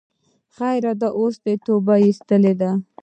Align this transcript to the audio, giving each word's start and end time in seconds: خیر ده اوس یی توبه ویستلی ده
خیر 0.55 0.83
ده 1.01 1.07
اوس 1.19 1.35
یی 1.45 1.55
توبه 1.65 1.95
ویستلی 2.01 2.53
ده 2.59 2.71